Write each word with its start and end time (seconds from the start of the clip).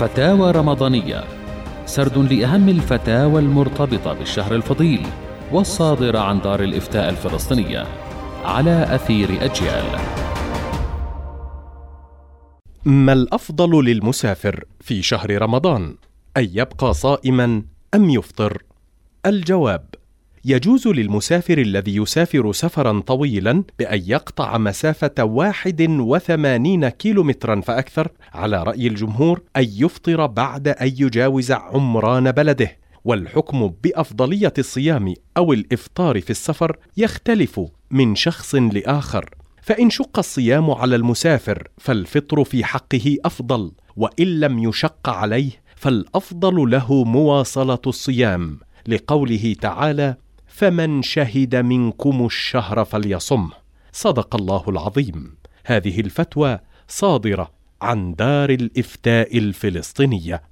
فتاوى 0.00 0.50
رمضانية. 0.50 1.24
سرد 1.86 2.18
لأهم 2.18 2.68
الفتاوى 2.68 3.40
المرتبطة 3.40 4.12
بالشهر 4.12 4.54
الفضيل 4.54 5.06
والصادرة 5.52 6.18
عن 6.18 6.40
دار 6.40 6.62
الإفتاء 6.62 7.10
الفلسطينية 7.10 7.86
على 8.44 8.94
أثير 8.94 9.28
أجيال. 9.44 9.84
ما 12.84 13.12
الأفضل 13.12 13.84
للمسافر 13.84 14.64
في 14.80 15.02
شهر 15.02 15.42
رمضان؟ 15.42 15.96
أن 16.36 16.48
يبقى 16.52 16.94
صائما 16.94 17.62
أم 17.94 18.10
يفطر؟ 18.10 18.62
الجواب 19.26 19.84
يجوز 20.44 20.88
للمسافر 20.88 21.58
الذي 21.58 21.96
يسافر 21.96 22.52
سفرا 22.52 23.00
طويلا 23.00 23.64
بأن 23.78 24.02
يقطع 24.06 24.58
مسافة 24.58 25.24
واحد 25.24 25.82
وثمانين 25.90 26.88
كيلومترا 26.88 27.60
فأكثر. 27.60 28.08
على 28.32 28.62
رأي 28.62 28.86
الجمهور 28.86 29.42
أن 29.56 29.66
يفطر 29.72 30.26
بعد 30.26 30.68
أن 30.68 30.86
يجاوز 30.86 31.52
عمران 31.52 32.32
بلده. 32.32 32.76
والحكم 33.04 33.72
بأفضلية 33.84 34.52
الصيام 34.58 35.14
أو 35.36 35.52
الإفطار 35.52 36.20
في 36.20 36.30
السفر 36.30 36.76
يختلف 36.96 37.60
من 37.90 38.14
شخص 38.14 38.54
لآخر. 38.54 39.30
فإن 39.62 39.90
شق 39.90 40.18
الصيام 40.18 40.70
على 40.70 40.96
المسافر 40.96 41.68
فالفطر 41.78 42.44
في 42.44 42.64
حقه 42.64 43.16
أفضل. 43.24 43.72
وإن 43.96 44.40
لم 44.40 44.58
يشق 44.58 45.08
عليه 45.08 45.50
فالأفضل 45.76 46.70
له 46.70 47.04
مواصلة 47.04 47.78
الصيام. 47.86 48.58
لقوله 48.88 49.56
تعالى 49.60 50.16
فمن 50.60 51.02
شهد 51.02 51.56
منكم 51.56 52.26
الشهر 52.26 52.84
فليصمه 52.84 53.52
صدق 53.92 54.36
الله 54.36 54.64
العظيم. 54.68 55.36
هذه 55.64 56.00
الفتوى 56.00 56.58
صادرة 56.88 57.50
عن 57.82 58.14
دار 58.14 58.50
الإفتاء 58.50 59.38
الفلسطينية. 59.38 60.42